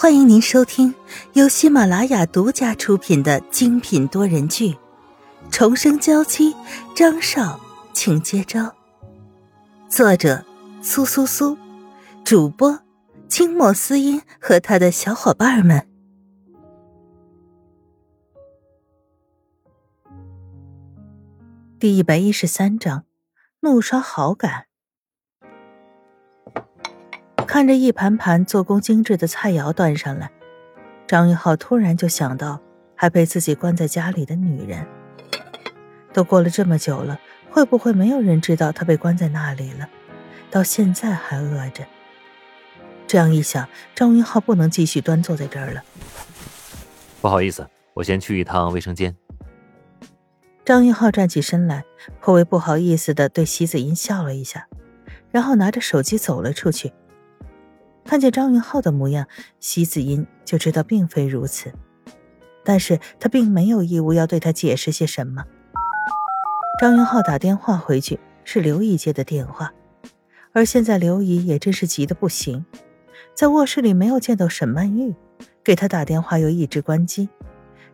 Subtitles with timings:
[0.00, 0.94] 欢迎您收听
[1.34, 4.72] 由喜马拉雅独家出品的精品多人剧
[5.50, 6.54] 《重生娇妻》，
[6.96, 7.60] 张少，
[7.92, 8.74] 请接招。
[9.90, 10.42] 作者：
[10.80, 11.54] 苏苏苏，
[12.24, 12.80] 主播：
[13.28, 15.86] 清末思音和他的小伙伴们。
[21.78, 23.04] 第一百一十三章：
[23.60, 24.69] 怒刷好感。
[27.50, 30.30] 看着一盘盘做工精致的菜肴端上来，
[31.08, 32.60] 张云浩突然就想到
[32.94, 34.86] 还被自己关在家里的女人。
[36.12, 37.18] 都过了这么久了，
[37.50, 39.88] 会不会没有人知道他被关在那里了？
[40.48, 41.84] 到现在还饿着。
[43.08, 45.82] 这样一想，张云浩不能继续端坐在这儿了。
[47.20, 49.16] 不好意思，我先去一趟卫生间。
[50.64, 51.82] 张云浩站起身来，
[52.20, 54.68] 颇为不好意思的对席子音笑了一下，
[55.32, 56.92] 然后拿着手机走了出去。
[58.10, 59.28] 看见张云浩的模样，
[59.60, 61.72] 席子音就知道并非如此，
[62.64, 65.44] 但是他并没有义务要对他解释些什么。
[66.80, 69.72] 张云浩打电话回去，是刘姨接的电话，
[70.52, 72.66] 而现在刘姨也真是急得不行，
[73.32, 75.14] 在卧室里没有见到沈曼玉，
[75.62, 77.28] 给他打电话又一直关机，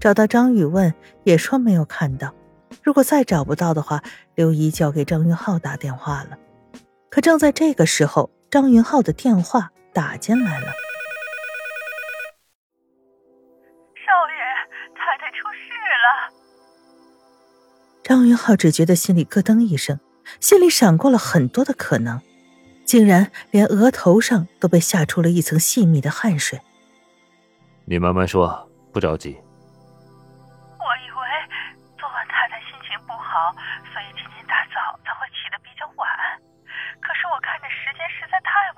[0.00, 2.34] 找到张宇问也说没有看到，
[2.82, 4.02] 如果再找不到的话，
[4.34, 6.36] 刘姨就要给张云浩打电话了。
[7.08, 9.70] 可正在这个时候，张云浩的电话。
[9.92, 10.66] 打进来了，
[13.96, 14.38] 少爷，
[14.94, 16.06] 太太出事了。
[18.02, 19.98] 张云浩只觉得心里咯噔一声，
[20.40, 22.20] 心里闪过了很多的可能，
[22.84, 26.60] 竟然连额头上都被吓出了一层细密的汗水。
[27.84, 29.38] 你慢慢说，不着急。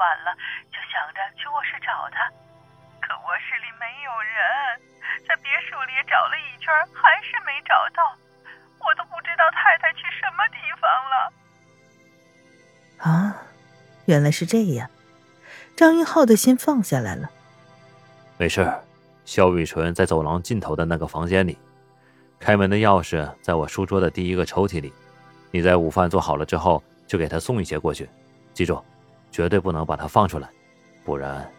[0.02, 0.34] 晚了。
[0.74, 2.26] 就想着去卧室找他，
[2.98, 4.34] 可卧室里没有人，
[5.22, 8.02] 在别墅里也找了一圈，还是没找到。
[8.82, 11.14] 我都不知道太太去什么地方了。
[12.98, 13.46] 啊，
[14.06, 14.90] 原来是这样。
[15.76, 17.30] 张云浩的心放下来了。
[18.38, 18.68] 没事，
[19.24, 21.56] 肖雨纯在走廊尽头的那个房间里，
[22.40, 24.92] 开门的钥匙在我书桌的第一个抽屉里。
[25.52, 28.08] 你在午饭做好了之后，就给他送一些过去。
[28.52, 28.84] 记住，
[29.32, 30.48] 绝对不能把他放出来。
[31.04, 31.50] 不然，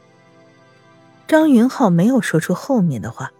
[1.27, 3.31] 张云浩没有说出后面的话，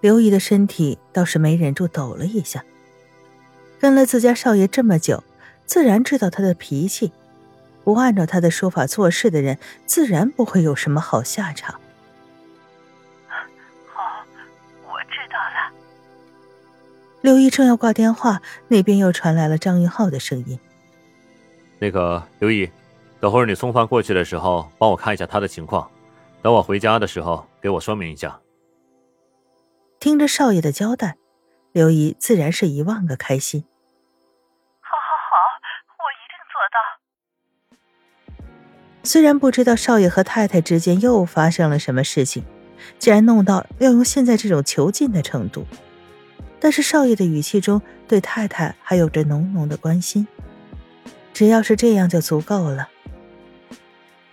[0.00, 2.62] 刘姨的身体倒是没忍住抖了一下。
[3.78, 5.24] 跟了自家少爷这么久，
[5.64, 7.12] 自然知道他的脾气，
[7.84, 11.80] 不按照他的说法做事的人，自然不会有什么好下场。
[13.86, 14.24] 好，
[14.84, 15.72] 我知道了。
[17.22, 20.58] 刘姨正要挂电话，那边又传来了张云浩的声音
[21.80, 22.68] ：“那个刘姨。”
[23.20, 25.90] 等会儿你送饭过去的时候，帮我看一下他的情况。
[26.42, 28.40] 等我回家的时候，给我说明一下。
[29.98, 31.18] 听着少爷的交代，
[31.72, 33.62] 刘姨自然是一万个开心。
[34.80, 35.36] 好，好，好，
[36.00, 36.78] 我一定做到。
[39.04, 42.42] 虽然不知道少爷和太太之间又发生了什么事情，
[42.98, 45.66] 竟然弄到要用现在这种囚禁的程度，
[46.58, 50.26] 但是少爷的语气中对太太还有着浓浓的关心。
[51.34, 52.88] 只要是这样就足够了。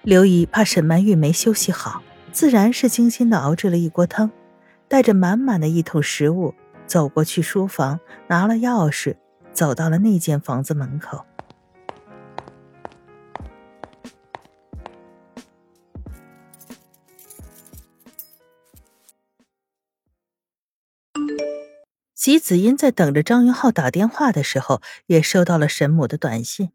[0.08, 2.02] 刘姨怕沈曼玉没休息好，
[2.32, 4.32] 自然是精心的熬制了一锅汤，
[4.88, 9.18] 带着满满的一桶食物走过去书房，拿了钥匙，
[9.52, 11.26] 走到了那间房子门口。
[22.16, 26.70] 席子英在等着张云浩打电话的时候，也收到了沈母的短信。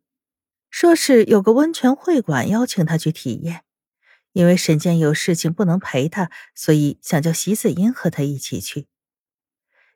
[0.73, 3.63] 说是有个温泉会馆邀请他去体验，
[4.33, 8.89] 因为沈健有事情不能陪他，所以想叫席子英和他一起去。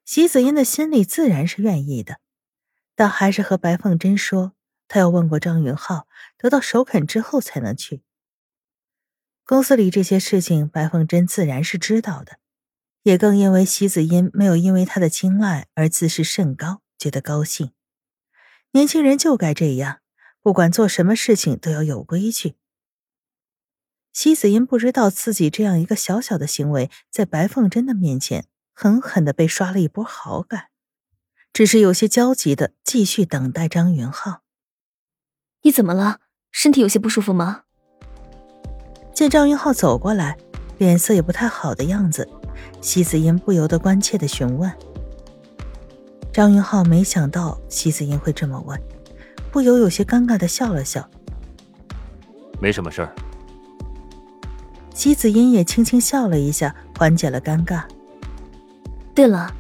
[0.05, 2.21] 席子英的心里自然是愿意的，
[2.95, 4.53] 但还是和白凤珍说，
[4.87, 6.07] 他要问过张云浩，
[6.37, 8.03] 得到首肯之后才能去。
[9.45, 12.39] 公司里这些事情，白凤珍自然是知道的，
[13.03, 17.73] 也更因为席子英没有因为他的青睐而自视甚高，觉得高兴。
[18.73, 20.01] 年轻人就该这样。
[20.47, 22.55] 不管做什么事情都要有规矩。
[24.13, 30.67] 西子音不知道自己这样一个小小的行为，在白凤珍的面前狠狠的被刷了一波好感，
[31.53, 34.43] 只是有些焦急的继续等待张云浩。
[35.63, 36.21] 你怎么了？
[36.53, 37.65] 身体有些不舒服吗？
[39.13, 40.39] 见张云浩走过来，
[40.79, 42.29] 脸色也不太好的样子，
[42.81, 44.73] 西子音不由得关切的询问。
[46.33, 48.81] 张云浩没想到西子音会这么问。
[49.57, 51.09] 不由有些尴尬的笑了笑，
[52.61, 53.15] 没什么事儿。
[54.93, 57.83] 席子音也轻轻笑了一下，缓解了尴尬。
[59.15, 59.51] 对了，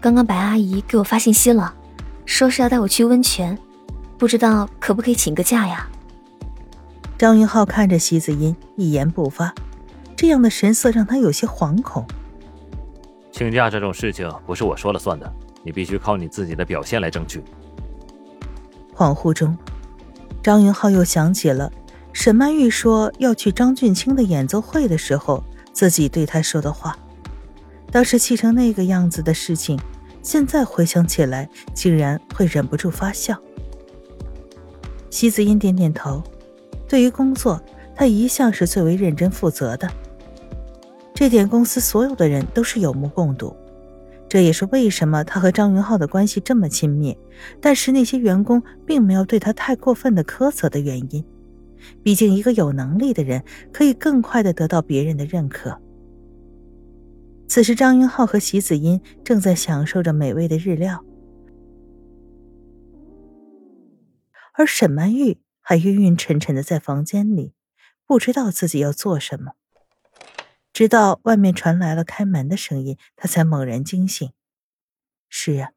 [0.00, 1.72] 刚刚白阿姨给我发信息了，
[2.26, 3.56] 说是要带我去温泉，
[4.18, 5.86] 不知道可不可以请个假呀？
[7.16, 9.54] 张云浩看着席子音，一言不发，
[10.16, 12.04] 这样的神色让他有些惶恐。
[13.30, 17.40] 请假这种事情不是我说了算的，你必须靠你自己的表现来争取。
[18.96, 19.56] 恍惚中，
[20.42, 21.72] 张云浩又想起了。
[22.12, 25.42] 沈曼玉说要去张俊清的演奏会的时候，
[25.72, 26.96] 自己对他说的话，
[27.90, 29.76] 当时气成那个样子的事情，
[30.22, 33.36] 现在回想起来，竟然会忍不住发笑。
[35.10, 36.22] 席子英点点头，
[36.88, 37.60] 对于工作，
[37.96, 39.90] 他一向是最为认真负责的，
[41.12, 43.56] 这点公司所有的人都是有目共睹，
[44.34, 47.16] 这也是为什么他和张云浩的关系这么亲密，
[47.60, 51.24] 但是那些员工并没有对他太过分的苛责的原因。
[52.02, 55.80] 毕竟，一个有能力的人可以更快的得到别人的认可。
[57.46, 61.04] 此时，张云浩和席子音正在享受着美味的日料，
[64.54, 67.52] 而沈曼玉还晕晕沉沉的在房间里，
[68.04, 69.52] 不知道自己要做什么。
[70.74, 74.32] 直到外面传来了开门的声音，他才猛然惊醒。
[75.28, 75.70] 是啊，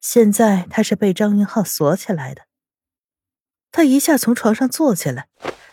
[0.00, 2.46] 现在他是被张云浩锁起来的。
[3.70, 5.28] 他一下从床上坐起来，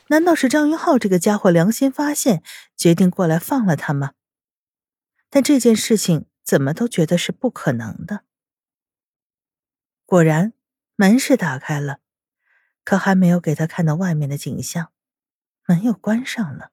[0.09, 2.43] 难道是张云浩这个家伙良心发现，
[2.75, 4.11] 决定过来放了他吗？
[5.29, 8.25] 但这件事情怎么都觉得是不可能的。
[10.05, 10.51] 果然，
[10.97, 11.99] 门是打开了，
[12.83, 14.91] 可还没有给他看到外面的景象，
[15.65, 16.71] 门又关上了。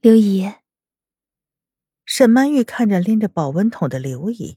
[0.00, 0.52] 刘姨，
[2.06, 4.56] 沈曼玉看着拎着保温桶的刘姨。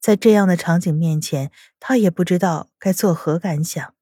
[0.00, 3.94] 在这样的场景面前，她也不知道该作何感想。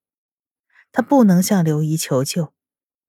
[0.93, 2.53] 他不能向刘姨求救，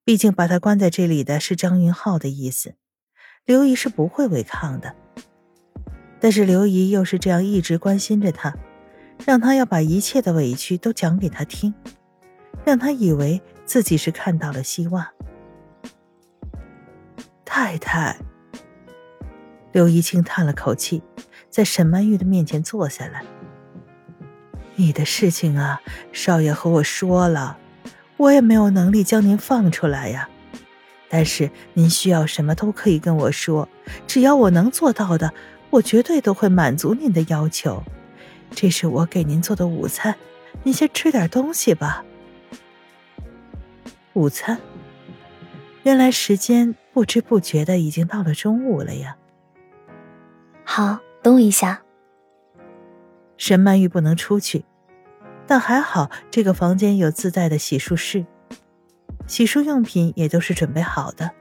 [0.03, 2.73] 毕竟把他关在这里的是张云浩的意思，
[3.45, 4.95] 刘姨是不会违抗的。
[6.19, 8.57] 但是刘姨又是这样一直关心着他，
[9.23, 11.71] 让他要把一切的委屈都讲给他听，
[12.65, 15.05] 让他以为自己是看到了希望。
[17.55, 18.17] 太太，
[19.73, 21.03] 刘一清叹了口气。
[21.51, 23.23] 在沈曼玉的面前坐下来。
[24.73, 25.79] 你的事情啊，
[26.11, 27.59] 少爷和我说了，
[28.17, 30.27] 我也没有能力将您放出来呀。
[31.07, 33.69] 但是您需要什么都可以跟我说，
[34.07, 35.31] 只要我能做到的，
[35.69, 37.83] 我绝对都会满足您的要求。
[38.49, 40.15] 这是我给您做的午餐，
[40.63, 42.03] 您先吃点东西吧。
[44.13, 44.59] 午餐，
[45.83, 49.15] 原来时间不知不觉的已经到了中午了呀。
[50.65, 50.99] 好。
[51.23, 51.81] 等我一下。
[53.37, 54.65] 沈曼玉不能出去，
[55.47, 58.25] 但还好这个房间有自带的洗漱室，
[59.25, 61.31] 洗漱用品也都是准备好的。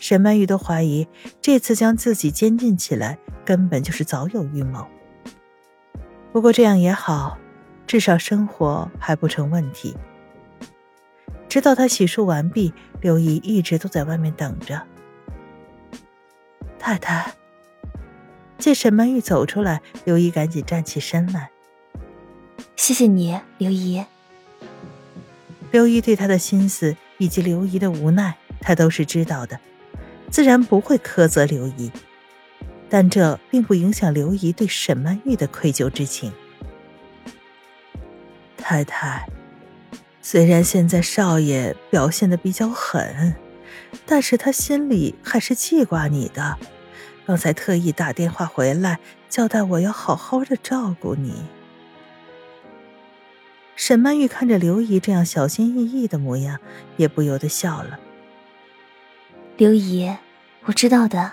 [0.00, 1.06] 沈曼玉都怀疑
[1.42, 4.86] 这次将自己监禁起来根本就是早有预谋。
[6.32, 7.36] 不过这样也好，
[7.86, 9.94] 至少生活还不成问题。
[11.54, 14.82] 直到他洗漱完毕，刘姨一直都在外面等着。
[16.80, 17.32] 太太。
[18.58, 21.52] 见沈曼玉走出来，刘姨赶紧站起身来。
[22.74, 24.04] 谢谢你，刘姨。
[25.70, 29.60] 刘姨对他的心思以及刘姨的无奈，他都是知道的，
[30.32, 31.92] 自然不会苛责刘姨。
[32.90, 36.32] 但这并不影响刘姨对沈曼玉的愧疚之情。
[38.56, 39.28] 太太，
[40.26, 43.34] 虽然现在少爷表现的比较狠，
[44.06, 46.56] 但是他心里还是记挂你的。
[47.26, 51.44] 刚才特意打电话回来，交代我要好好的照顾你。
[53.76, 56.58] 沈曼玉看着刘姨这样小心翼翼的模样，
[56.96, 58.00] 也不由得笑了。
[59.58, 60.10] 刘姨，
[60.64, 61.32] 我知道的。